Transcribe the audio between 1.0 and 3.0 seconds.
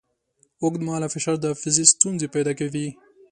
فشار د حافظې ستونزې پیدا کوي.